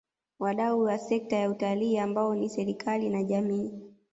[0.39, 3.71] Wadau wa sekta ya Utalii ambao ni serikali na jamii